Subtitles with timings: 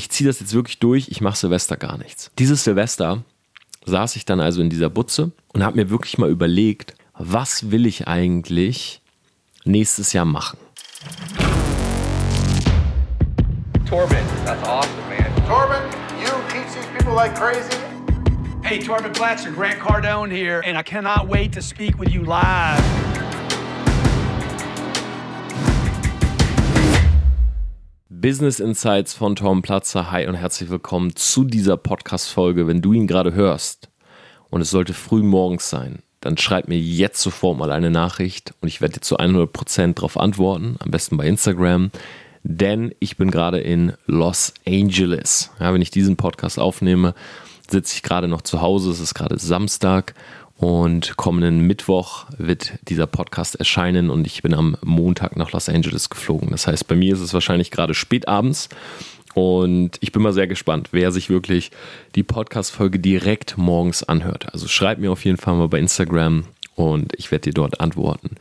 [0.00, 2.30] ich ziehe das jetzt wirklich durch, ich mache Silvester gar nichts.
[2.38, 3.22] Dieses Silvester
[3.84, 7.84] saß ich dann also in dieser Butze und habe mir wirklich mal überlegt, was will
[7.84, 9.02] ich eigentlich
[9.66, 10.58] nächstes Jahr machen?
[13.86, 14.16] Torben,
[14.46, 15.46] that's awesome, man.
[15.46, 15.82] Torben,
[16.18, 17.76] you teach these people like crazy.
[18.62, 22.99] Hey, Torben Blatcher, Grant Cardone here, and I cannot wait to speak with you live.
[28.20, 30.10] Business Insights von Tom Platzer.
[30.10, 32.66] Hi und herzlich willkommen zu dieser Podcast-Folge.
[32.66, 33.88] Wenn du ihn gerade hörst
[34.50, 38.68] und es sollte früh morgens sein, dann schreib mir jetzt sofort mal eine Nachricht und
[38.68, 41.90] ich werde dir zu 100% darauf antworten, am besten bei Instagram,
[42.42, 45.50] denn ich bin gerade in Los Angeles.
[45.58, 47.14] Ja, wenn ich diesen Podcast aufnehme,
[47.70, 50.14] sitze ich gerade noch zu Hause, es ist gerade Samstag
[50.60, 56.10] und kommenden Mittwoch wird dieser Podcast erscheinen und ich bin am Montag nach Los Angeles
[56.10, 56.50] geflogen.
[56.50, 58.68] Das heißt, bei mir ist es wahrscheinlich gerade spät abends
[59.32, 61.70] und ich bin mal sehr gespannt, wer sich wirklich
[62.14, 64.52] die Podcast-Folge direkt morgens anhört.
[64.52, 68.36] Also schreib mir auf jeden Fall mal bei Instagram und ich werde dir dort antworten.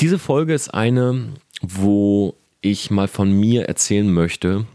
[0.00, 1.28] Diese Folge ist eine,
[1.62, 4.66] wo ich mal von mir erzählen möchte,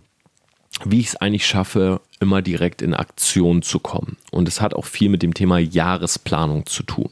[0.85, 4.17] wie ich es eigentlich schaffe, immer direkt in Aktion zu kommen.
[4.31, 7.09] Und es hat auch viel mit dem Thema Jahresplanung zu tun.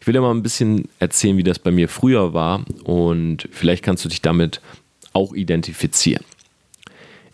[0.00, 3.82] Ich will dir mal ein bisschen erzählen, wie das bei mir früher war und vielleicht
[3.84, 4.60] kannst du dich damit
[5.12, 6.24] auch identifizieren.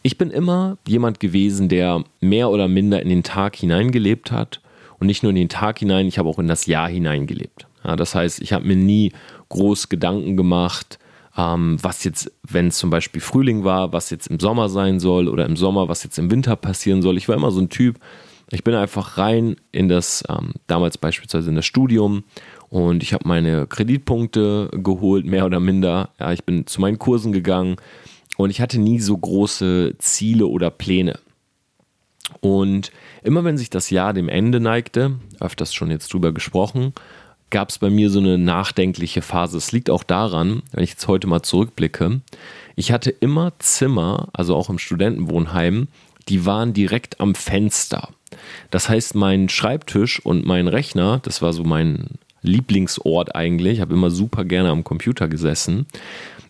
[0.03, 4.61] Ich bin immer jemand gewesen, der mehr oder minder in den Tag hineingelebt hat
[4.99, 7.67] und nicht nur in den Tag hinein, ich habe auch in das Jahr hineingelebt.
[7.85, 9.13] Ja, das heißt, ich habe mir nie
[9.49, 10.99] groß Gedanken gemacht,
[11.37, 15.29] ähm, was jetzt, wenn es zum Beispiel Frühling war, was jetzt im Sommer sein soll
[15.29, 17.17] oder im Sommer, was jetzt im Winter passieren soll.
[17.17, 17.99] Ich war immer so ein Typ,
[18.51, 22.25] ich bin einfach rein in das, ähm, damals beispielsweise in das Studium
[22.69, 26.11] und ich habe meine Kreditpunkte geholt, mehr oder minder.
[26.21, 27.77] Ja, ich bin zu meinen Kursen gegangen
[28.37, 31.19] und ich hatte nie so große Ziele oder Pläne.
[32.41, 36.93] Und immer wenn sich das Jahr dem Ende neigte, öfters schon jetzt drüber gesprochen,
[37.53, 39.59] gab es bei mir so eine nachdenkliche Phase.
[39.59, 42.21] Es liegt auch daran, wenn ich jetzt heute mal zurückblicke,
[42.75, 45.87] ich hatte immer Zimmer, also auch im Studentenwohnheim,
[46.29, 48.09] die waren direkt am Fenster.
[48.71, 52.07] Das heißt, mein Schreibtisch und mein Rechner, das war so mein
[52.41, 55.87] Lieblingsort eigentlich, ich habe immer super gerne am Computer gesessen.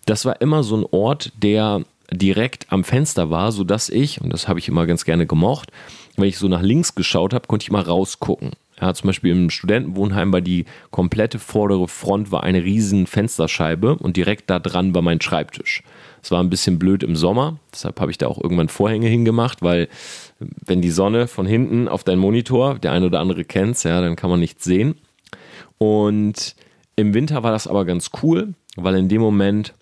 [0.06, 4.46] Das war immer so ein Ort, der direkt am Fenster war, sodass ich, und das
[4.46, 5.70] habe ich immer ganz gerne gemocht,
[6.16, 8.52] wenn ich so nach links geschaut habe, konnte ich mal rausgucken.
[8.82, 14.16] Ja, zum Beispiel im Studentenwohnheim war die komplette vordere Front war eine riesen Fensterscheibe und
[14.16, 15.84] direkt da dran war mein Schreibtisch.
[16.20, 19.62] Es war ein bisschen blöd im Sommer, deshalb habe ich da auch irgendwann Vorhänge hingemacht,
[19.62, 19.88] weil
[20.40, 24.16] wenn die Sonne von hinten auf deinen Monitor, der eine oder andere kennt ja, dann
[24.16, 24.96] kann man nichts sehen.
[25.78, 26.56] Und
[26.96, 29.74] im Winter war das aber ganz cool, weil in dem Moment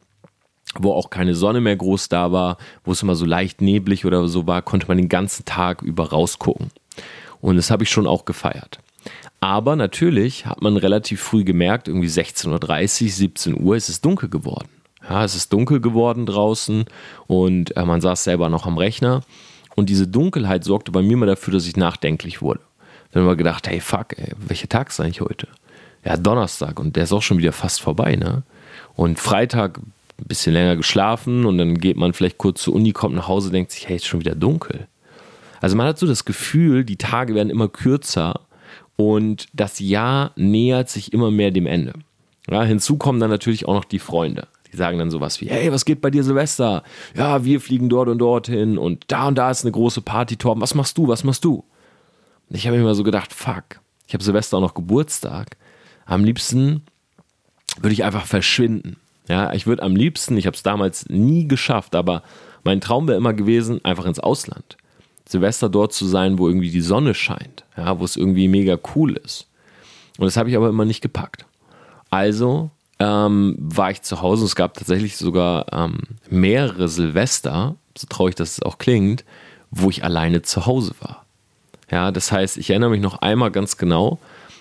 [0.78, 4.28] wo auch keine Sonne mehr groß da war, wo es immer so leicht neblig oder
[4.28, 6.70] so war, konnte man den ganzen Tag über rausgucken.
[7.40, 8.78] Und das habe ich schon auch gefeiert.
[9.40, 14.28] Aber natürlich hat man relativ früh gemerkt, irgendwie 16.30 Uhr, 17 Uhr ist es dunkel
[14.28, 14.68] geworden.
[15.08, 16.84] Ja, es ist dunkel geworden draußen
[17.26, 19.22] und äh, man saß selber noch am Rechner.
[19.76, 22.60] Und diese Dunkelheit sorgte bei mir mal dafür, dass ich nachdenklich wurde.
[23.10, 25.48] Dann haben wir gedacht, hey fuck, ey, welcher Tag ist eigentlich heute?
[26.04, 28.42] Ja, Donnerstag und der ist auch schon wieder fast vorbei, ne?
[28.94, 29.92] Und Freitag ein
[30.26, 33.72] bisschen länger geschlafen und dann geht man vielleicht kurz zur Uni, kommt nach Hause, denkt
[33.72, 34.86] sich, hey, ist schon wieder dunkel.
[35.60, 38.40] Also man hat so das Gefühl, die Tage werden immer kürzer
[39.00, 41.94] und das Jahr nähert sich immer mehr dem Ende.
[42.50, 44.46] Ja, hinzu kommen dann natürlich auch noch die Freunde.
[44.70, 46.82] Die sagen dann sowas wie, hey, was geht bei dir Silvester?
[47.16, 50.60] Ja, wir fliegen dort und dorthin und da und da ist eine große Party, Torben.
[50.60, 51.08] Was machst du?
[51.08, 51.64] Was machst du?
[52.50, 55.56] Und ich habe mir immer so gedacht, fuck, ich habe Silvester auch noch Geburtstag.
[56.04, 56.82] Am liebsten
[57.80, 58.96] würde ich einfach verschwinden.
[59.28, 62.22] Ja, ich würde am liebsten, ich habe es damals nie geschafft, aber
[62.64, 64.76] mein Traum wäre immer gewesen, einfach ins Ausland.
[65.30, 69.16] Silvester dort zu sein, wo irgendwie die Sonne scheint, ja, wo es irgendwie mega cool
[69.16, 69.46] ist.
[70.18, 71.46] Und das habe ich aber immer nicht gepackt.
[72.10, 74.44] Also ähm, war ich zu Hause.
[74.44, 79.24] Es gab tatsächlich sogar ähm, mehrere Silvester, so traurig das auch klingt,
[79.70, 81.24] wo ich alleine zu Hause war.
[81.90, 84.18] Ja, das heißt, ich erinnere mich noch einmal ganz genau.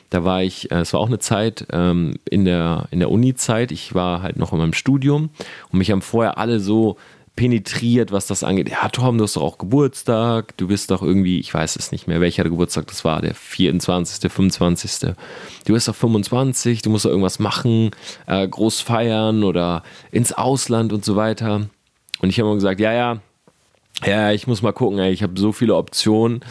[0.09, 3.71] Da war ich, äh, es war auch eine Zeit ähm, in der, in der Uni-Zeit.
[3.71, 5.29] Ich war halt noch in meinem Studium
[5.71, 6.97] und mich haben vorher alle so
[7.39, 8.67] penetriert, was das angeht.
[8.67, 10.57] Ja, Tom, du hast doch auch Geburtstag.
[10.57, 14.29] Du bist doch irgendwie, ich weiß es nicht mehr, welcher Geburtstag das war, der 24.,
[14.29, 15.15] 25.
[15.65, 17.91] Du bist doch 25, du musst doch irgendwas machen,
[18.27, 21.69] äh, groß feiern oder ins Ausland und so weiter.
[22.19, 23.21] Und ich habe immer gesagt, ja, ja,
[24.05, 26.41] ja, ich muss mal gucken, ey, ich habe so viele Optionen.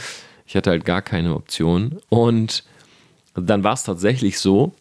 [0.46, 1.99] Ich hatte halt gar keine Option.
[2.08, 2.64] Und
[3.34, 4.73] dann war es tatsächlich so,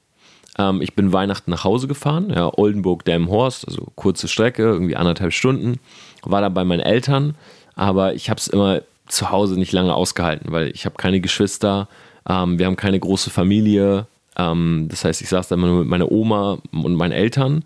[0.58, 5.34] ähm, ich bin Weihnachten nach Hause gefahren, ja, Oldenburg, Delmenhorst, also kurze Strecke, irgendwie anderthalb
[5.34, 5.80] Stunden.
[6.24, 7.36] War da bei meinen Eltern
[7.78, 11.88] aber ich habe es immer zu Hause nicht lange ausgehalten, weil ich habe keine Geschwister,
[12.28, 14.08] ähm, wir haben keine große Familie.
[14.36, 17.64] Ähm, das heißt, ich saß da immer nur mit meiner Oma und meinen Eltern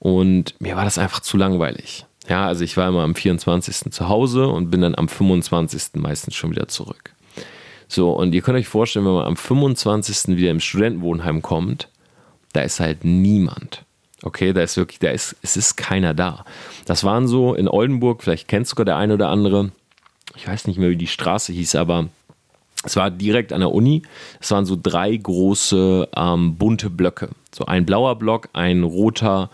[0.00, 2.04] und mir war das einfach zu langweilig.
[2.28, 3.92] Ja, also ich war immer am 24.
[3.92, 5.94] zu Hause und bin dann am 25.
[5.94, 7.12] meistens schon wieder zurück.
[7.86, 10.36] So, und ihr könnt euch vorstellen, wenn man am 25.
[10.36, 11.88] wieder im Studentenwohnheim kommt,
[12.56, 13.84] da ist halt niemand.
[14.22, 16.44] Okay, da ist wirklich, da ist, es ist keiner da.
[16.86, 19.72] Das waren so in Oldenburg, vielleicht kennst sogar der eine oder andere,
[20.34, 22.08] ich weiß nicht mehr, wie die Straße hieß, aber
[22.82, 24.02] es war direkt an der Uni.
[24.40, 27.28] Es waren so drei große ähm, bunte Blöcke.
[27.54, 29.50] So ein blauer Block, ein roter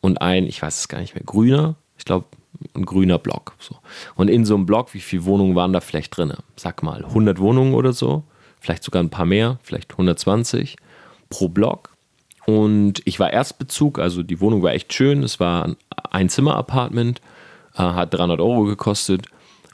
[0.00, 1.74] und ein, ich weiß es gar nicht mehr, grüner.
[1.98, 2.26] Ich glaube,
[2.74, 3.54] ein grüner Block.
[3.58, 3.76] So.
[4.14, 6.34] Und in so einem Block, wie viele Wohnungen waren da vielleicht drin?
[6.56, 8.22] Sag mal, 100 Wohnungen oder so.
[8.60, 10.76] Vielleicht sogar ein paar mehr, vielleicht 120
[11.30, 11.93] pro Block.
[12.46, 15.22] Und ich war Erstbezug, also die Wohnung war echt schön.
[15.22, 15.76] Es war ein
[16.10, 17.20] Einzimmer-Apartment,
[17.74, 19.26] äh, hat 300 Euro gekostet.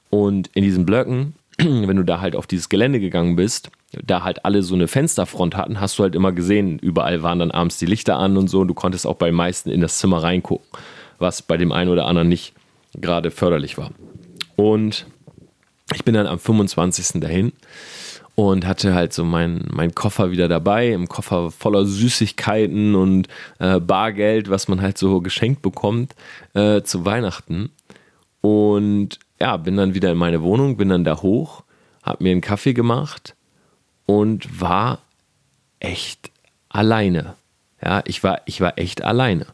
[0.08, 4.44] Und in diesen Blöcken, wenn du da halt auf dieses Gelände gegangen bist, da halt
[4.44, 7.86] alle so eine Fensterfront hatten, hast du halt immer gesehen, überall waren dann abends die
[7.86, 8.60] Lichter an und so.
[8.60, 10.66] Und du konntest auch bei meisten in das Zimmer reingucken,
[11.18, 12.54] was bei dem einen oder anderen nicht
[12.94, 13.90] gerade förderlich war.
[14.56, 15.06] Und
[15.94, 17.20] ich bin dann am 25.
[17.20, 17.52] dahin
[18.34, 23.28] und hatte halt so meinen mein Koffer wieder dabei, im Koffer voller Süßigkeiten und
[23.58, 26.14] äh, Bargeld, was man halt so geschenkt bekommt
[26.54, 27.70] äh, zu Weihnachten.
[28.40, 31.64] Und ja, bin dann wieder in meine Wohnung, bin dann da hoch,
[32.02, 33.34] hab mir einen Kaffee gemacht
[34.06, 35.00] und war
[35.78, 36.30] echt
[36.68, 37.34] alleine.
[37.82, 39.46] Ja, ich war, ich war echt alleine.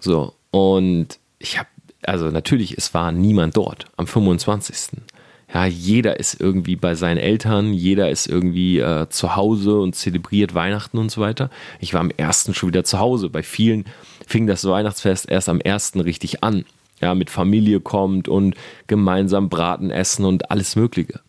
[0.00, 1.68] So, und ich habe,
[2.02, 5.02] also natürlich, es war niemand dort am 25.
[5.52, 10.54] Ja, jeder ist irgendwie bei seinen Eltern, jeder ist irgendwie äh, zu Hause und zelebriert
[10.54, 11.50] Weihnachten und so weiter.
[11.78, 13.28] Ich war am ersten schon wieder zu Hause.
[13.28, 13.84] Bei vielen
[14.26, 16.64] fing das Weihnachtsfest erst am ersten richtig an.
[17.00, 18.54] Ja, mit Familie kommt und
[18.86, 21.20] gemeinsam Braten essen und alles Mögliche.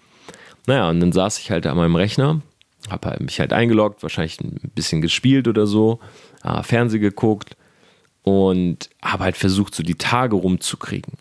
[0.67, 2.41] Naja, und dann saß ich halt an meinem Rechner,
[2.89, 5.99] habe halt mich halt eingeloggt, wahrscheinlich ein bisschen gespielt oder so,
[6.43, 7.57] äh, Fernseh geguckt
[8.21, 11.13] und habe halt versucht, so die Tage rumzukriegen.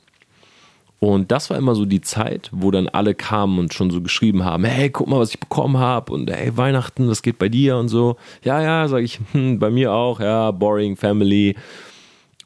[1.03, 4.45] Und das war immer so die Zeit, wo dann alle kamen und schon so geschrieben
[4.45, 6.13] haben: Hey, guck mal, was ich bekommen habe.
[6.13, 7.77] Und hey, Weihnachten, was geht bei dir?
[7.77, 8.19] Und so.
[8.45, 10.21] Ja, ja, sage ich, hm, bei mir auch.
[10.21, 11.57] Ja, boring, Family.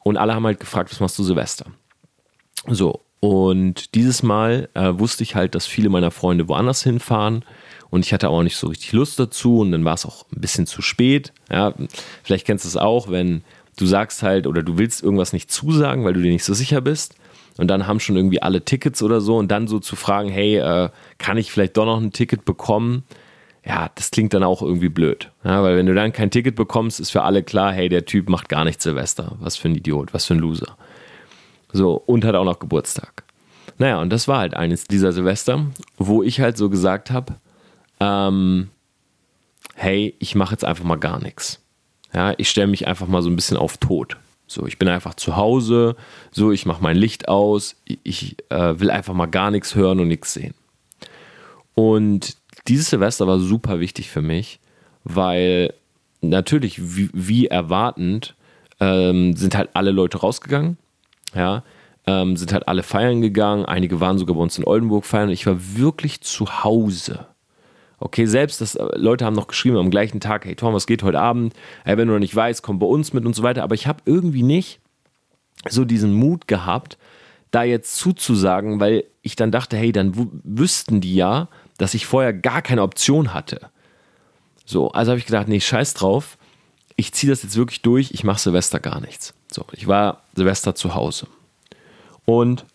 [0.03, 1.67] Und alle haben halt gefragt: Was machst du Silvester?
[2.67, 3.01] So.
[3.19, 7.45] Und dieses Mal äh, wusste ich halt, dass viele meiner Freunde woanders hinfahren.
[7.91, 9.59] Und ich hatte auch nicht so richtig Lust dazu.
[9.59, 11.31] Und dann war es auch ein bisschen zu spät.
[11.51, 11.75] Ja,
[12.23, 13.43] vielleicht kennst du es auch, wenn
[13.77, 16.81] du sagst halt oder du willst irgendwas nicht zusagen, weil du dir nicht so sicher
[16.81, 17.13] bist
[17.57, 20.57] und dann haben schon irgendwie alle Tickets oder so und dann so zu fragen, hey,
[20.57, 23.03] äh, kann ich vielleicht doch noch ein Ticket bekommen?
[23.65, 25.31] Ja, das klingt dann auch irgendwie blöd.
[25.43, 28.29] Ja, weil wenn du dann kein Ticket bekommst, ist für alle klar, hey, der Typ
[28.29, 29.35] macht gar nichts Silvester.
[29.39, 30.77] Was für ein Idiot, was für ein Loser.
[31.73, 33.23] So, und hat auch noch Geburtstag.
[33.77, 35.65] Naja, und das war halt eines dieser Silvester,
[35.97, 37.35] wo ich halt so gesagt habe,
[37.99, 38.69] ähm,
[39.75, 41.61] hey, ich mache jetzt einfach mal gar nichts.
[42.13, 44.17] Ja, ich stelle mich einfach mal so ein bisschen auf tot.
[44.47, 45.95] So, ich bin einfach zu Hause,
[46.31, 50.07] so, ich mache mein Licht aus, ich äh, will einfach mal gar nichts hören und
[50.07, 50.53] nichts sehen.
[51.75, 54.59] Und dieses Silvester war super wichtig für mich,
[55.03, 55.73] weil
[56.21, 58.35] natürlich, wie, wie erwartend,
[58.79, 60.77] ähm, sind halt alle Leute rausgegangen,
[61.35, 61.63] ja,
[62.05, 65.27] ähm, sind halt alle feiern gegangen, einige waren sogar bei uns in Oldenburg feiern.
[65.27, 67.27] Und ich war wirklich zu Hause.
[67.99, 71.03] Okay, selbst das, äh, Leute haben noch geschrieben am gleichen Tag, hey Tom, was geht
[71.03, 71.53] heute Abend?
[71.83, 73.63] Hey, wenn du noch nicht weißt, komm bei uns mit und so weiter.
[73.63, 74.79] Aber ich habe irgendwie nicht
[75.67, 76.97] so diesen Mut gehabt,
[77.51, 80.13] da jetzt zuzusagen, weil ich dann dachte, hey, dann
[80.43, 83.69] wüssten die ja, dass ich vorher gar keine Option hatte.
[84.65, 86.37] So, also habe ich gedacht, nee, scheiß drauf.
[86.97, 89.33] Ich ziehe das jetzt wirklich durch, ich mache Silvester gar nichts.
[89.51, 91.27] So, ich war Silvester zu Hause.
[92.25, 92.65] Und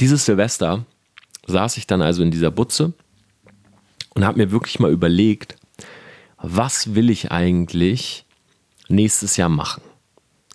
[0.00, 0.84] dieses Silvester
[1.46, 2.92] saß ich dann also in dieser Butze
[4.16, 5.56] und habe mir wirklich mal überlegt,
[6.38, 8.24] was will ich eigentlich
[8.88, 9.82] nächstes Jahr machen?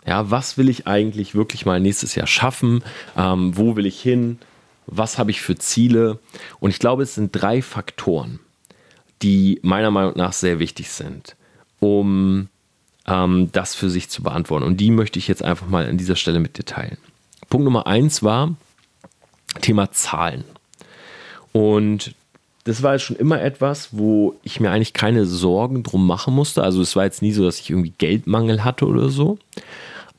[0.06, 2.84] Ja, was will ich eigentlich wirklich mal nächstes Jahr schaffen?
[3.16, 4.40] Ähm, wo will ich hin?
[4.88, 6.18] Was habe ich für Ziele?
[6.60, 8.40] Und ich glaube, es sind drei Faktoren,
[9.22, 11.36] die meiner Meinung nach sehr wichtig sind,
[11.80, 12.50] um
[13.06, 14.66] ähm, das für sich zu beantworten.
[14.66, 16.98] Und die möchte ich jetzt einfach mal an dieser Stelle mit dir teilen.
[17.48, 18.56] Punkt Nummer eins war
[19.62, 20.46] Thema Zahlen.
[21.52, 22.16] Und
[22.64, 26.64] das war jetzt schon immer etwas, wo ich mir eigentlich keine Sorgen drum machen musste.
[26.64, 29.40] Also es war jetzt nie so, dass ich irgendwie Geldmangel hatte oder so.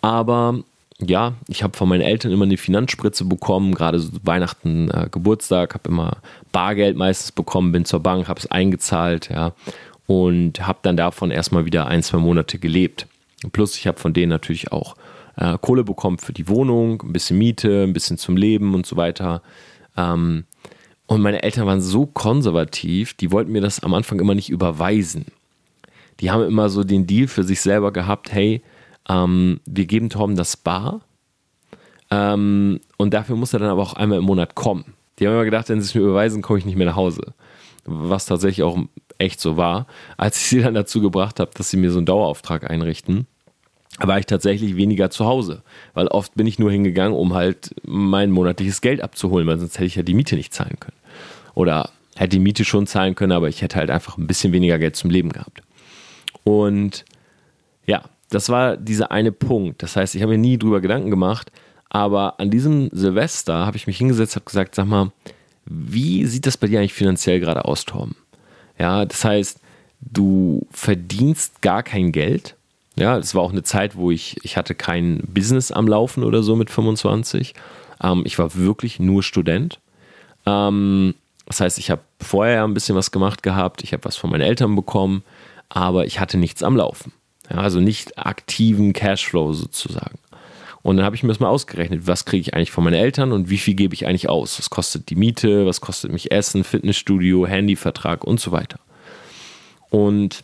[0.00, 0.58] Aber
[0.98, 5.74] ja, ich habe von meinen Eltern immer eine Finanzspritze bekommen, gerade so Weihnachten, äh, Geburtstag,
[5.74, 6.18] habe immer
[6.52, 9.52] Bargeld meistens bekommen, bin zur Bank, habe es eingezahlt, ja,
[10.06, 13.06] und habe dann davon erstmal wieder ein, zwei Monate gelebt.
[13.52, 14.96] Plus ich habe von denen natürlich auch
[15.36, 18.96] äh, Kohle bekommen für die Wohnung, ein bisschen Miete, ein bisschen zum Leben und so
[18.96, 19.42] weiter.
[19.96, 20.44] Ähm,
[21.06, 25.26] und meine Eltern waren so konservativ, die wollten mir das am Anfang immer nicht überweisen.
[26.20, 28.62] Die haben immer so den Deal für sich selber gehabt, hey,
[29.08, 31.00] ähm, wir geben Tom das Bar
[32.10, 34.84] ähm, und dafür muss er dann aber auch einmal im Monat kommen.
[35.18, 37.34] Die haben immer gedacht, wenn sie es mir überweisen, komme ich nicht mehr nach Hause.
[37.84, 38.78] Was tatsächlich auch
[39.18, 39.86] echt so war.
[40.16, 43.26] Als ich sie dann dazu gebracht habe, dass sie mir so einen Dauerauftrag einrichten,
[43.98, 45.62] war ich tatsächlich weniger zu Hause.
[45.94, 49.86] Weil oft bin ich nur hingegangen, um halt mein monatliches Geld abzuholen, weil sonst hätte
[49.86, 50.96] ich ja die Miete nicht zahlen können.
[51.54, 54.78] Oder hätte die Miete schon zahlen können, aber ich hätte halt einfach ein bisschen weniger
[54.78, 55.62] Geld zum Leben gehabt.
[56.44, 57.04] Und
[57.86, 59.82] ja, das war dieser eine Punkt.
[59.82, 61.52] Das heißt, ich habe mir nie drüber Gedanken gemacht,
[61.90, 65.12] aber an diesem Silvester habe ich mich hingesetzt, habe gesagt, sag mal,
[65.66, 68.14] wie sieht das bei dir eigentlich finanziell gerade aus, Tom?
[68.78, 69.60] Ja, das heißt,
[70.00, 72.56] du verdienst gar kein Geld.
[72.96, 76.42] Ja, das war auch eine Zeit, wo ich, ich hatte kein Business am Laufen oder
[76.42, 77.54] so mit 25.
[78.02, 79.80] Ähm, ich war wirklich nur Student.
[80.44, 81.14] Ähm,
[81.46, 84.42] das heißt, ich habe vorher ein bisschen was gemacht gehabt, ich habe was von meinen
[84.42, 85.22] Eltern bekommen,
[85.68, 87.12] aber ich hatte nichts am Laufen.
[87.50, 90.18] Ja, also nicht aktiven Cashflow sozusagen.
[90.82, 93.32] Und dann habe ich mir das mal ausgerechnet, was kriege ich eigentlich von meinen Eltern
[93.32, 94.58] und wie viel gebe ich eigentlich aus?
[94.58, 98.80] Was kostet die Miete, was kostet mich Essen, Fitnessstudio, Handyvertrag und so weiter.
[99.90, 100.42] Und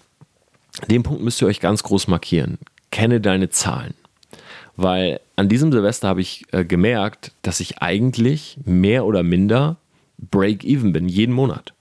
[0.89, 2.59] den Punkt müsst ihr euch ganz groß markieren.
[2.91, 3.95] Kenne deine Zahlen.
[4.77, 9.77] Weil an diesem Silvester habe ich äh, gemerkt, dass ich eigentlich mehr oder minder
[10.19, 11.75] Break-Even bin, jeden Monat.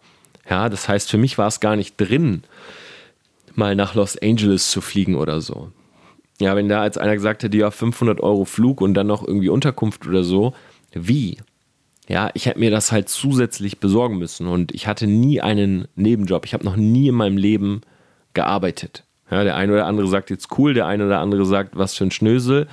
[0.49, 2.43] Ja, das heißt, für mich war es gar nicht drin,
[3.53, 5.71] mal nach Los Angeles zu fliegen oder so.
[6.39, 9.49] Ja, wenn da als einer gesagt hätte, ja, 500 Euro Flug und dann noch irgendwie
[9.49, 10.53] Unterkunft oder so,
[10.93, 11.37] wie?
[12.07, 16.45] Ja, ich hätte mir das halt zusätzlich besorgen müssen und ich hatte nie einen Nebenjob.
[16.45, 17.81] Ich habe noch nie in meinem Leben
[18.37, 19.03] gearbeitet.
[19.31, 22.05] Ja, der eine oder andere sagt jetzt cool, der eine oder andere sagt, was für
[22.05, 22.67] ein Schnösel.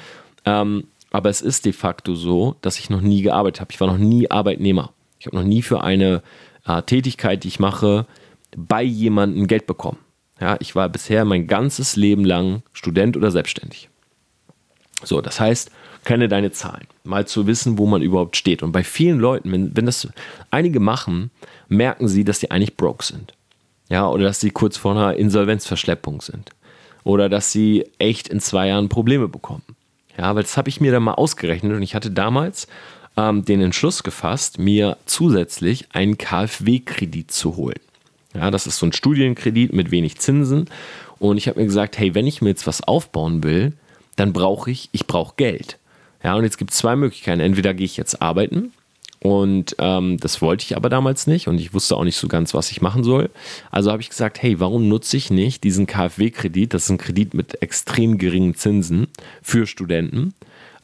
[0.45, 3.73] Ähm, aber es ist de facto so, dass ich noch nie gearbeitet habe.
[3.73, 4.93] Ich war noch nie Arbeitnehmer.
[5.19, 6.23] Ich habe noch nie für eine
[6.67, 8.07] äh, Tätigkeit, die ich mache,
[8.55, 9.99] bei jemandem Geld bekommen.
[10.39, 13.89] Ja, ich war bisher mein ganzes Leben lang Student oder selbstständig.
[15.03, 15.71] So, das heißt,
[16.05, 18.63] kenne deine Zahlen, mal zu wissen, wo man überhaupt steht.
[18.63, 20.09] Und bei vielen Leuten, wenn, wenn das
[20.51, 21.31] einige machen,
[21.69, 23.33] merken sie, dass sie eigentlich broke sind.
[23.89, 26.51] Ja, oder dass sie kurz vor einer Insolvenzverschleppung sind.
[27.05, 29.63] Oder dass sie echt in zwei Jahren Probleme bekommen.
[30.17, 32.67] Ja, weil das habe ich mir dann mal ausgerechnet und ich hatte damals
[33.17, 37.81] ähm, den Entschluss gefasst, mir zusätzlich einen KfW-Kredit zu holen.
[38.33, 40.69] Ja, das ist so ein Studienkredit mit wenig Zinsen.
[41.19, 43.73] Und ich habe mir gesagt, hey, wenn ich mir jetzt was aufbauen will,
[44.17, 45.79] dann brauche ich, ich brauche Geld.
[46.23, 47.41] Ja, und jetzt gibt es zwei Möglichkeiten.
[47.41, 48.73] Entweder gehe ich jetzt arbeiten
[49.25, 52.53] und ähm, das wollte ich aber damals nicht und ich wusste auch nicht so ganz,
[52.53, 53.31] was ich machen soll.
[53.71, 56.75] Also habe ich gesagt, hey, warum nutze ich nicht diesen KfW-Kredit?
[56.75, 59.07] Das ist ein Kredit mit extrem geringen Zinsen
[59.41, 60.35] für Studenten.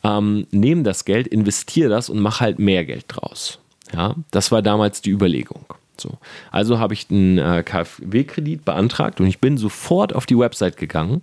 [0.02, 3.58] Ähm, nehme das Geld, investiere das und mache halt mehr Geld draus.
[3.92, 5.66] Ja, das war damals die Überlegung.
[5.98, 6.16] So.
[6.50, 11.20] Also habe ich einen äh, KfW-Kredit beantragt und ich bin sofort auf die Website gegangen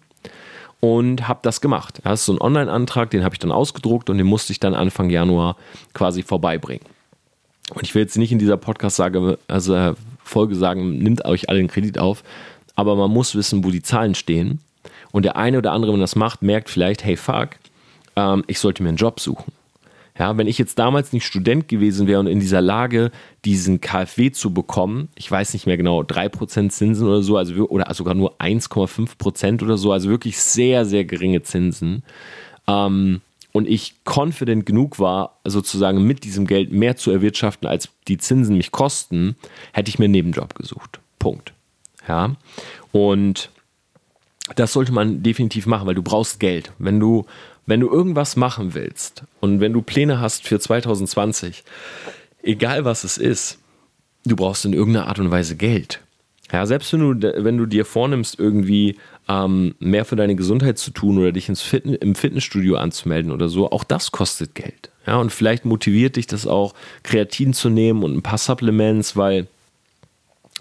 [0.82, 2.00] und habe das gemacht.
[2.04, 4.76] Das ist so ein Online-Antrag, den habe ich dann ausgedruckt und den musste ich dann
[4.76, 5.56] Anfang Januar
[5.96, 6.86] quasi vorbeibringen.
[7.74, 9.94] Und ich will jetzt nicht in dieser Podcast-Folge also, äh,
[10.24, 12.24] Folge sagen, nimmt euch alle den Kredit auf,
[12.76, 14.60] aber man muss wissen, wo die Zahlen stehen.
[15.12, 17.50] Und der eine oder andere, wenn das macht, merkt vielleicht, hey fuck,
[18.16, 19.52] ähm, ich sollte mir einen Job suchen.
[20.20, 23.12] Ja, wenn ich jetzt damals nicht Student gewesen wäre und in dieser Lage,
[23.46, 27.94] diesen KfW zu bekommen, ich weiß nicht mehr genau, 3% Zinsen oder so, also oder
[27.94, 32.02] sogar nur 1,5% oder so, also wirklich sehr, sehr geringe Zinsen.
[32.68, 33.22] Ähm,
[33.58, 38.56] und ich confident genug war, sozusagen mit diesem Geld mehr zu erwirtschaften, als die Zinsen
[38.56, 39.36] mich kosten,
[39.74, 41.00] hätte ich mir einen Nebenjob gesucht.
[41.18, 41.54] Punkt.
[42.08, 42.36] Ja.
[42.92, 43.50] Und
[44.56, 46.72] das sollte man definitiv machen, weil du brauchst Geld.
[46.78, 47.26] Wenn du
[47.66, 51.64] wenn du irgendwas machen willst und wenn du Pläne hast für 2020,
[52.44, 53.58] egal was es ist,
[54.24, 56.00] du brauchst in irgendeiner Art und Weise Geld.
[56.52, 60.92] Ja, selbst wenn du, wenn du dir vornimmst, irgendwie ähm, mehr für deine Gesundheit zu
[60.92, 64.90] tun oder dich ins Fitness, im Fitnessstudio anzumelden oder so, auch das kostet Geld.
[65.06, 66.74] Ja, und vielleicht motiviert dich das auch,
[67.04, 69.48] Kreatin zu nehmen und ein paar Supplements, weil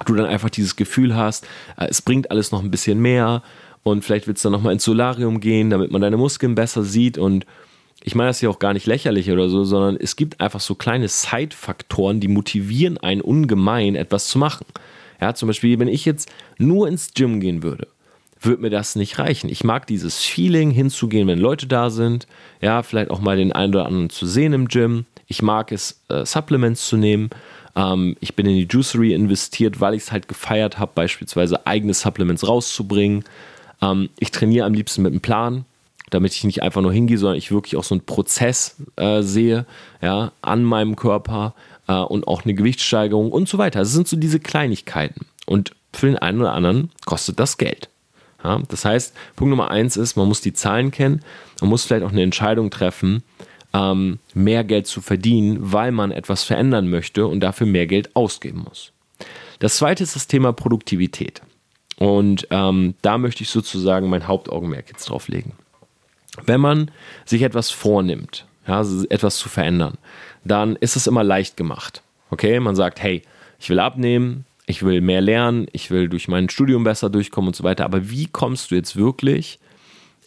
[0.05, 3.43] du dann einfach dieses Gefühl hast, äh, es bringt alles noch ein bisschen mehr
[3.85, 7.19] und vielleicht willst du dann nochmal ins Solarium gehen, damit man deine Muskeln besser sieht
[7.19, 7.47] und
[8.03, 10.75] ich meine das ja auch gar nicht lächerlich oder so, sondern es gibt einfach so
[10.75, 14.65] kleine Side-Faktoren, die motivieren einen ungemein, etwas zu machen.
[15.21, 17.89] Ja, zum Beispiel, wenn ich jetzt nur ins Gym gehen würde,
[18.41, 19.49] würde mir das nicht reichen.
[19.49, 22.27] Ich mag dieses Feeling, hinzugehen, wenn Leute da sind.
[22.61, 25.07] Ja, vielleicht auch mal den einen oder anderen zu sehen im Gym.
[25.27, 27.31] Ich mag es, äh, Supplements zu nehmen.
[27.75, 31.95] Ähm, ich bin in die Juicery investiert, weil ich es halt gefeiert habe, beispielsweise eigene
[31.95, 33.25] Supplements rauszubringen.
[33.83, 35.65] Ähm, ich trainiere am liebsten mit einem Plan
[36.11, 39.67] damit ich nicht einfach nur hingehe, sondern ich wirklich auch so einen Prozess äh, sehe,
[40.01, 41.55] ja, an meinem Körper
[41.89, 43.81] äh, und auch eine Gewichtssteigerung und so weiter.
[43.81, 45.27] Das sind so diese Kleinigkeiten.
[45.47, 47.89] Und für den einen oder anderen kostet das Geld.
[48.45, 51.23] Ja, das heißt, Punkt Nummer eins ist, man muss die Zahlen kennen,
[51.61, 53.23] man muss vielleicht auch eine Entscheidung treffen,
[53.73, 58.65] ähm, mehr Geld zu verdienen, weil man etwas verändern möchte und dafür mehr Geld ausgeben
[58.65, 58.93] muss.
[59.59, 61.41] Das zweite ist das Thema Produktivität.
[61.99, 65.53] Und ähm, da möchte ich sozusagen mein Hauptaugenmerk jetzt drauf legen.
[66.45, 66.91] Wenn man
[67.25, 68.81] sich etwas vornimmt, ja,
[69.11, 69.99] etwas zu verändern,
[70.45, 72.03] dann ist es immer leicht gemacht.
[72.31, 73.23] Okay, man sagt, hey,
[73.59, 77.57] ich will abnehmen, ich will mehr lernen, ich will durch mein Studium besser durchkommen und
[77.57, 77.85] so weiter.
[77.85, 79.59] Aber wie kommst du jetzt wirklich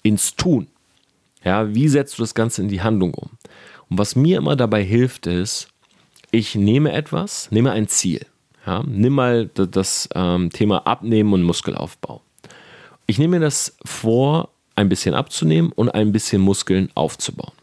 [0.01, 0.67] ins Tun?
[1.43, 3.29] Ja, wie setzt du das Ganze in die Handlung um?
[3.89, 5.67] Und was mir immer dabei hilft, ist,
[6.31, 8.25] ich nehme etwas, nehme ein Ziel.
[8.65, 12.21] Ja, nimm mal das, das ähm, Thema Abnehmen und Muskelaufbau.
[13.07, 17.53] Ich nehme mir das vor, ein bisschen abzunehmen und ein bisschen Muskeln aufzubauen.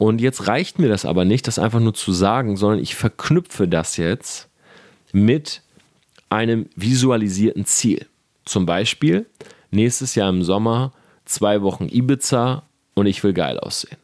[0.00, 3.68] Und jetzt reicht mir das aber nicht, das einfach nur zu sagen, sondern ich verknüpfe
[3.68, 4.48] das jetzt
[5.12, 5.60] mit
[6.30, 8.06] einem visualisierten Ziel.
[8.46, 9.26] Zum Beispiel
[9.70, 10.94] nächstes Jahr im Sommer
[11.26, 12.62] zwei Wochen Ibiza
[12.94, 13.98] und ich will geil aussehen.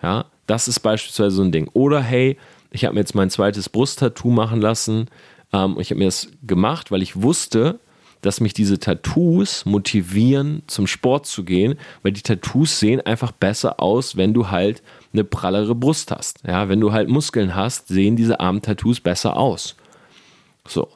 [0.00, 1.68] Ja, das ist beispielsweise so ein Ding.
[1.72, 2.38] Oder hey,
[2.70, 5.08] ich habe mir jetzt mein zweites Brusttattoo machen lassen.
[5.52, 7.80] Ähm, ich habe mir das gemacht, weil ich wusste,
[8.20, 13.80] dass mich diese Tattoos motivieren, zum Sport zu gehen, weil die Tattoos sehen einfach besser
[13.80, 16.40] aus, wenn du halt eine prallere Brust hast.
[16.46, 19.76] Ja, wenn du halt Muskeln hast, sehen diese Arm-Tattoos besser aus.
[20.66, 20.88] So.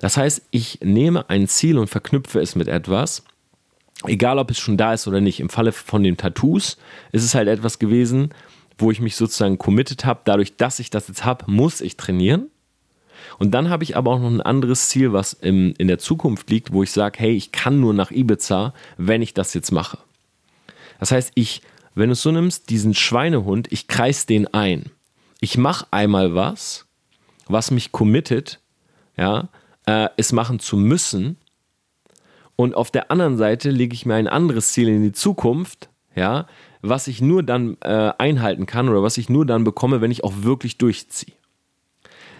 [0.00, 3.22] Das heißt, ich nehme ein Ziel und verknüpfe es mit etwas,
[4.06, 5.40] egal ob es schon da ist oder nicht.
[5.40, 6.78] Im Falle von den Tattoos
[7.12, 8.30] ist es halt etwas gewesen,
[8.78, 10.20] wo ich mich sozusagen committed habe.
[10.24, 12.46] Dadurch, dass ich das jetzt habe, muss ich trainieren.
[13.38, 16.48] Und dann habe ich aber auch noch ein anderes Ziel, was im, in der Zukunft
[16.50, 19.98] liegt, wo ich sage, hey, ich kann nur nach Ibiza, wenn ich das jetzt mache.
[20.98, 21.62] Das heißt, ich,
[21.94, 24.90] wenn du es so nimmst, diesen Schweinehund, ich kreis den ein.
[25.40, 26.86] Ich mache einmal was,
[27.46, 28.60] was mich committet,
[29.16, 29.48] ja,
[29.86, 31.36] äh, es machen zu müssen.
[32.56, 36.46] Und auf der anderen Seite lege ich mir ein anderes Ziel in die Zukunft, ja,
[36.82, 40.24] was ich nur dann äh, einhalten kann oder was ich nur dann bekomme, wenn ich
[40.24, 41.34] auch wirklich durchziehe.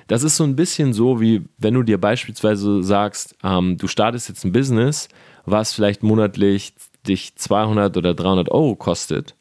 [0.07, 4.29] Das ist so ein bisschen so, wie wenn du dir beispielsweise sagst, ähm, du startest
[4.29, 5.09] jetzt ein Business,
[5.45, 6.75] was vielleicht monatlich
[7.07, 9.35] dich 200 oder 300 Euro kostet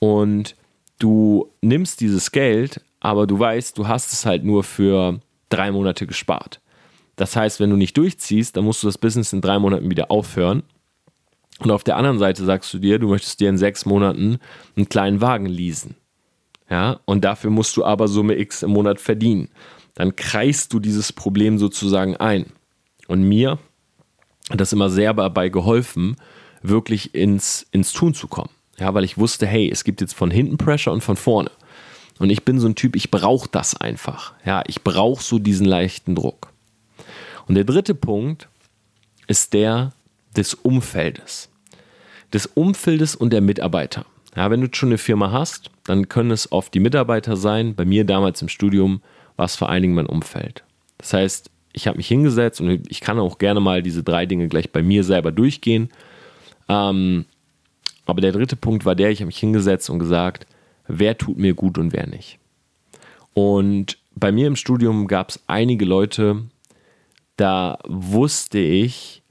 [0.00, 0.56] und
[0.98, 6.06] du nimmst dieses Geld, aber du weißt, du hast es halt nur für drei Monate
[6.08, 6.60] gespart.
[7.14, 10.10] Das heißt, wenn du nicht durchziehst, dann musst du das Business in drei Monaten wieder
[10.10, 10.62] aufhören.
[11.58, 14.38] Und auf der anderen Seite sagst du dir, du möchtest dir in sechs Monaten
[14.74, 15.96] einen kleinen Wagen leasen.
[16.70, 19.48] Ja, und dafür musst du aber Summe X im Monat verdienen.
[19.94, 22.46] Dann kreist du dieses Problem sozusagen ein.
[23.08, 23.58] Und mir
[24.48, 26.16] hat das immer sehr dabei geholfen,
[26.62, 28.50] wirklich ins, ins Tun zu kommen.
[28.80, 31.50] Ja, weil ich wusste, hey, es gibt jetzt von hinten Pressure und von vorne.
[32.18, 34.32] Und ich bin so ein Typ, ich brauche das einfach.
[34.44, 36.52] Ja, ich brauche so diesen leichten Druck.
[37.46, 38.48] Und der dritte Punkt
[39.26, 39.92] ist der
[40.36, 41.50] des Umfeldes.
[42.32, 44.06] Des Umfeldes und der Mitarbeiter.
[44.36, 47.74] Ja, wenn du schon eine Firma hast, dann können es oft die Mitarbeiter sein.
[47.74, 49.02] Bei mir damals im Studium
[49.36, 50.62] war es vor allen Dingen mein Umfeld.
[50.98, 54.48] Das heißt, ich habe mich hingesetzt und ich kann auch gerne mal diese drei Dinge
[54.48, 55.90] gleich bei mir selber durchgehen.
[56.68, 57.24] Ähm,
[58.10, 60.46] aber der dritte Punkt war der, ich habe mich hingesetzt und gesagt,
[60.86, 62.38] wer tut mir gut und wer nicht.
[63.32, 66.42] Und bei mir im Studium gab es einige Leute,
[67.36, 69.22] da wusste ich,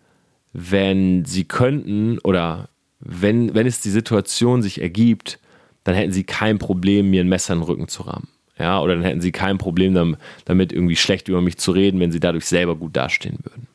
[0.54, 5.40] wenn sie könnten oder wenn, wenn es die Situation sich ergibt,
[5.84, 8.28] dann hätten sie kein Problem, mir ein Messer in den Rücken zu rammen.
[8.58, 12.12] Ja, oder dann hätten sie kein Problem damit, irgendwie schlecht über mich zu reden, wenn
[12.12, 13.68] sie dadurch selber gut dastehen würden.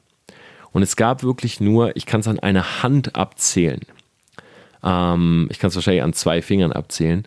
[0.72, 3.80] Und es gab wirklich nur, ich kann es an einer Hand abzählen.
[4.84, 7.26] Ähm, ich kann es wahrscheinlich an zwei Fingern abzählen,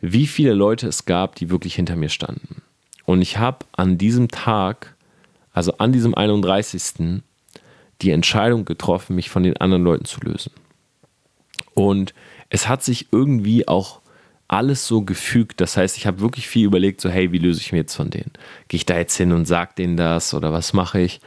[0.00, 2.62] wie viele Leute es gab, die wirklich hinter mir standen.
[3.04, 4.94] Und ich habe an diesem Tag
[5.52, 7.22] also an diesem 31.
[8.00, 10.52] die Entscheidung getroffen, mich von den anderen Leuten zu lösen.
[11.74, 12.14] Und
[12.48, 14.00] es hat sich irgendwie auch
[14.48, 15.60] alles so gefügt.
[15.60, 18.10] Das heißt, ich habe wirklich viel überlegt, so hey, wie löse ich mich jetzt von
[18.10, 18.32] denen?
[18.68, 21.20] Gehe ich da jetzt hin und sage denen das oder was mache ich?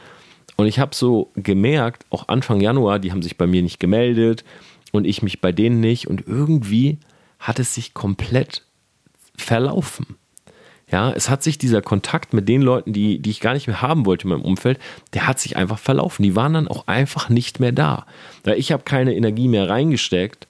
[0.56, 4.44] Und ich habe so gemerkt, auch Anfang Januar, die haben sich bei mir nicht gemeldet
[4.92, 6.06] und ich mich bei denen nicht.
[6.08, 6.98] Und irgendwie
[7.38, 8.62] hat es sich komplett
[9.36, 10.16] verlaufen.
[10.90, 13.82] Ja, es hat sich dieser Kontakt mit den Leuten, die, die ich gar nicht mehr
[13.82, 14.78] haben wollte in meinem Umfeld,
[15.14, 16.22] der hat sich einfach verlaufen.
[16.22, 18.06] Die waren dann auch einfach nicht mehr da.
[18.44, 20.46] Weil ich habe keine Energie mehr reingesteckt.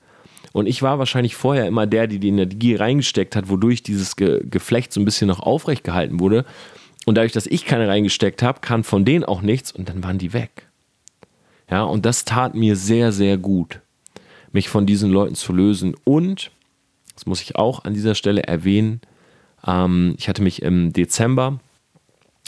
[0.52, 4.42] Und ich war wahrscheinlich vorher immer der, die die Energie reingesteckt hat, wodurch dieses Ge
[4.48, 6.44] Geflecht so ein bisschen noch aufrecht gehalten wurde.
[7.06, 10.18] Und dadurch, dass ich keine reingesteckt habe, kam von denen auch nichts und dann waren
[10.18, 10.66] die weg.
[11.70, 13.80] Ja, und das tat mir sehr, sehr gut
[14.56, 15.94] mich von diesen Leuten zu lösen.
[16.04, 16.50] Und,
[17.14, 19.02] das muss ich auch an dieser Stelle erwähnen,
[19.66, 21.60] ähm, ich hatte mich im Dezember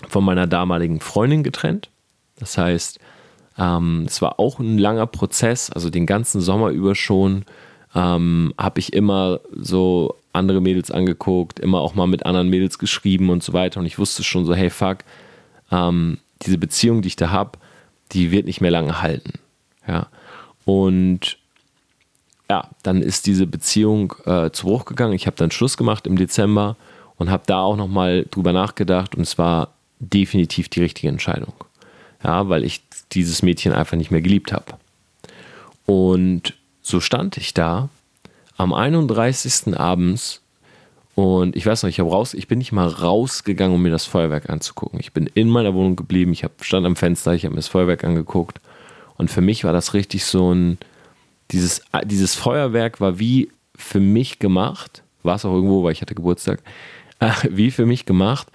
[0.08, 1.90] von meiner damaligen Freundin getrennt.
[2.38, 2.98] Das heißt,
[3.58, 7.44] ähm, es war auch ein langer Prozess, also den ganzen Sommer über schon
[7.94, 13.28] ähm, habe ich immer so andere Mädels angeguckt, immer auch mal mit anderen Mädels geschrieben
[13.28, 13.80] und so weiter.
[13.80, 14.98] Und ich wusste schon so, hey fuck,
[15.70, 17.58] ähm, diese Beziehung, die ich da habe,
[18.12, 19.32] die wird nicht mehr lange halten.
[19.86, 20.06] Ja.
[20.64, 21.36] Und
[22.50, 25.12] ja, dann ist diese Beziehung äh, zu Bruch gegangen.
[25.12, 26.76] Ich habe dann Schluss gemacht im Dezember
[27.16, 31.52] und habe da auch nochmal drüber nachgedacht und es war definitiv die richtige Entscheidung.
[32.24, 32.82] Ja, weil ich
[33.12, 34.74] dieses Mädchen einfach nicht mehr geliebt habe.
[35.86, 37.88] Und so stand ich da
[38.56, 39.78] am 31.
[39.78, 40.42] abends
[41.14, 44.48] und ich weiß noch, ich, raus, ich bin nicht mal rausgegangen, um mir das Feuerwerk
[44.50, 45.00] anzugucken.
[45.00, 47.68] Ich bin in meiner Wohnung geblieben, ich hab, stand am Fenster, ich habe mir das
[47.68, 48.60] Feuerwerk angeguckt
[49.16, 50.78] und für mich war das richtig so ein,
[51.50, 56.14] dieses, dieses Feuerwerk war wie für mich gemacht, war es auch irgendwo, weil ich hatte
[56.14, 56.62] Geburtstag,
[57.20, 58.48] äh, wie für mich gemacht,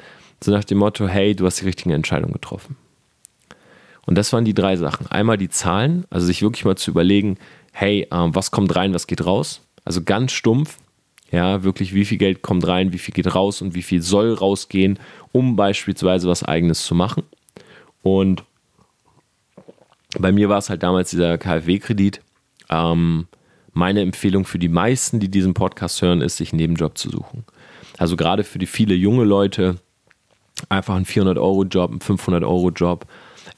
[0.44, 2.76] so nach dem Motto, hey, du hast die richtige Entscheidung getroffen.
[4.06, 5.08] Und das waren die drei Sachen.
[5.08, 7.38] Einmal die Zahlen, also sich wirklich mal zu überlegen,
[7.72, 9.62] hey, äh, was kommt rein, was geht raus?
[9.86, 10.78] Also ganz stumpf,
[11.32, 14.34] ja, wirklich, wie viel Geld kommt rein, wie viel geht raus und wie viel soll
[14.34, 15.00] rausgehen,
[15.32, 17.24] um beispielsweise was Eigenes zu machen.
[18.04, 18.44] Und
[20.20, 22.22] bei mir war es halt damals dieser KfW-Kredit.
[22.70, 23.28] Ähm,
[23.74, 27.44] meine Empfehlung für die meisten, die diesen Podcast hören, ist, sich einen Nebenjob zu suchen.
[27.98, 29.78] Also gerade für die viele junge Leute,
[30.70, 33.06] einfach einen 400-Euro-Job, einen 500-Euro-Job.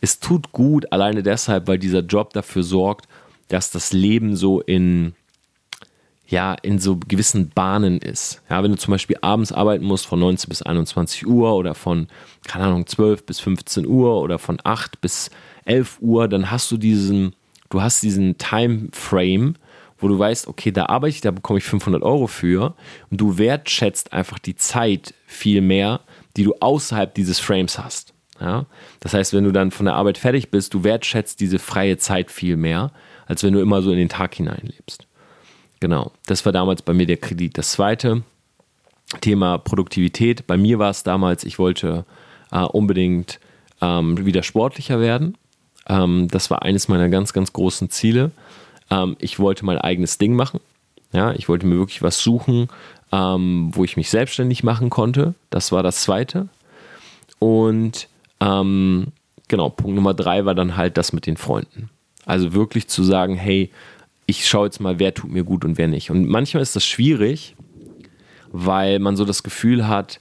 [0.01, 3.07] Es tut gut, alleine deshalb, weil dieser Job dafür sorgt,
[3.47, 5.13] dass das Leben so in,
[6.27, 8.41] ja, in so gewissen Bahnen ist.
[8.49, 12.07] Ja, wenn du zum Beispiel abends arbeiten musst von 19 bis 21 Uhr oder von,
[12.47, 15.29] keine Ahnung, 12 bis 15 Uhr oder von 8 bis
[15.65, 17.35] 11 Uhr, dann hast du diesen,
[17.75, 19.55] du hast diesen Timeframe,
[19.97, 22.73] wo du weißt, okay, da arbeite ich, da bekomme ich 500 Euro für
[23.11, 25.99] und du wertschätzt einfach die Zeit viel mehr,
[26.37, 28.13] die du außerhalb dieses Frames hast.
[28.39, 28.65] Ja?
[29.01, 32.31] Das heißt, wenn du dann von der Arbeit fertig bist, du wertschätzt diese freie Zeit
[32.31, 32.91] viel mehr,
[33.25, 35.05] als wenn du immer so in den Tag hineinlebst.
[35.81, 37.57] Genau, das war damals bei mir der Kredit.
[37.57, 38.23] Das zweite
[39.19, 40.47] Thema Produktivität.
[40.47, 42.05] Bei mir war es damals, ich wollte
[42.53, 43.41] äh, unbedingt
[43.81, 45.37] ähm, wieder sportlicher werden.
[45.87, 48.31] Ähm, das war eines meiner ganz, ganz großen Ziele.
[48.89, 50.59] Ähm, ich wollte mein eigenes Ding machen.
[51.11, 52.67] Ja, ich wollte mir wirklich was suchen,
[53.11, 55.33] ähm, wo ich mich selbstständig machen konnte.
[55.49, 56.49] Das war das zweite.
[57.39, 58.07] Und
[58.41, 59.07] ähm,
[59.47, 61.89] genau, Punkt Nummer drei war dann halt das mit den Freunden.
[62.25, 63.71] Also wirklich zu sagen, hey,
[64.25, 66.09] ich schaue jetzt mal, wer tut mir gut und wer nicht.
[66.09, 67.55] Und manchmal ist das schwierig,
[68.51, 70.19] weil man so das Gefühl hat,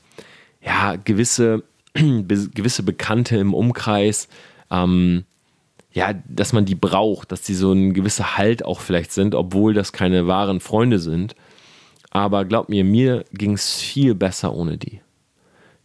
[0.63, 1.63] ja, gewisse,
[1.95, 4.29] gewisse Bekannte im Umkreis,
[4.71, 5.25] ähm,
[5.95, 9.75] ja, dass man die braucht, dass die so ein gewisser Halt auch vielleicht sind, obwohl
[9.75, 11.37] das keine wahren Freunde sind.
[12.11, 15.01] Aber glaub mir, mir ging es viel besser ohne die.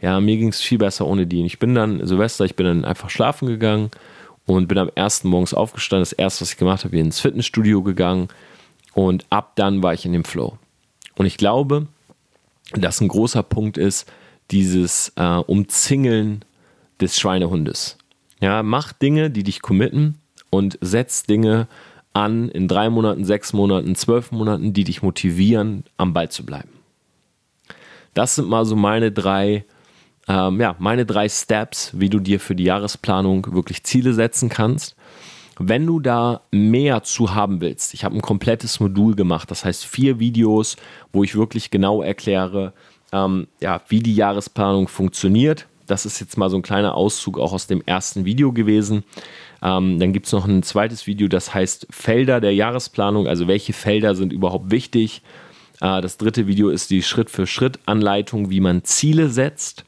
[0.02, 1.39] Ja, mir ging es viel besser ohne die.
[1.39, 3.91] Und ich bin dann, Silvester, ich bin dann einfach schlafen gegangen
[4.48, 6.02] und bin am ersten morgens aufgestanden.
[6.02, 8.30] Das erste, was ich gemacht habe, bin ins Fitnessstudio gegangen
[8.93, 10.58] und ab dann war ich in dem Flow.
[11.17, 11.86] Und ich glaube,
[12.72, 14.12] dass ein großer Punkt ist,
[14.50, 16.43] dieses äh, Umzingeln
[17.00, 17.98] des Schweinehundes.
[18.39, 21.67] Ja, mach Dinge, die dich committen und setz Dinge
[22.13, 26.69] an in drei Monaten, sechs Monaten, zwölf Monaten, die dich motivieren, am Ball zu bleiben.
[28.13, 29.65] Das sind mal so meine drei
[30.30, 34.95] ähm, ja, meine drei Steps, wie du dir für die Jahresplanung wirklich Ziele setzen kannst.
[35.58, 39.84] Wenn du da mehr zu haben willst, ich habe ein komplettes Modul gemacht, das heißt
[39.84, 40.78] vier Videos,
[41.12, 42.73] wo ich wirklich genau erkläre,
[43.12, 45.67] ähm, ja, wie die Jahresplanung funktioniert.
[45.89, 49.04] Das ist jetzt mal so ein kleiner Auszug auch aus dem ersten Video gewesen.
[49.62, 53.73] Ähm, dann gibt es noch ein zweites Video, das heißt Felder der Jahresplanung, also welche
[53.73, 55.21] Felder sind überhaupt wichtig.
[55.82, 59.86] Äh, das dritte Video ist die Schritt-für-Schritt-Anleitung, wie man Ziele setzt.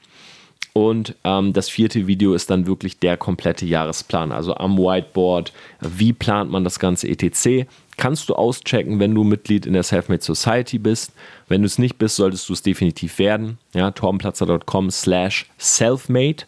[0.74, 5.52] Und ähm, das vierte Video ist dann wirklich der komplette Jahresplan, also am Whiteboard.
[5.82, 7.68] Wie plant man das ganze etc.?
[7.98, 11.12] Kannst du auschecken, wenn du Mitglied in der Selfmade Society bist.
[11.50, 13.58] Wenn du es nicht bist, solltest du es definitiv werden.
[13.74, 16.46] Ja, torbenplatzer.com slash selfmade.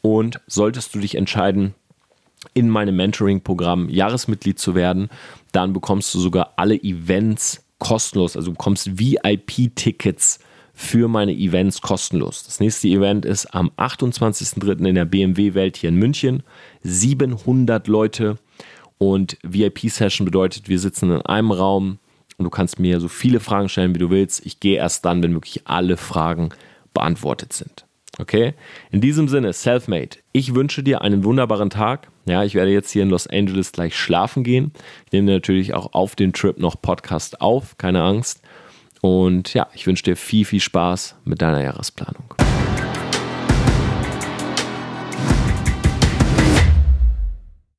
[0.00, 1.74] Und solltest du dich entscheiden,
[2.54, 5.10] in meinem Mentoring-Programm Jahresmitglied zu werden,
[5.52, 8.36] dann bekommst du sogar alle Events kostenlos.
[8.36, 10.40] Also du bekommst VIP-Tickets
[10.80, 12.42] für meine Events kostenlos.
[12.42, 14.88] Das nächste Event ist am 28.03.
[14.88, 16.42] in der BMW-Welt hier in München.
[16.82, 18.38] 700 Leute
[18.96, 21.98] und VIP-Session bedeutet, wir sitzen in einem Raum
[22.38, 24.44] und du kannst mir so viele Fragen stellen, wie du willst.
[24.46, 26.48] Ich gehe erst dann, wenn wirklich alle Fragen
[26.94, 27.84] beantwortet sind.
[28.18, 28.54] Okay?
[28.90, 32.08] In diesem Sinne, Selfmade, ich wünsche dir einen wunderbaren Tag.
[32.24, 34.72] Ja, ich werde jetzt hier in Los Angeles gleich schlafen gehen.
[35.04, 38.40] Ich nehme natürlich auch auf den Trip noch Podcast auf, keine Angst.
[39.00, 42.34] Und ja, ich wünsche dir viel, viel Spaß mit deiner Jahresplanung.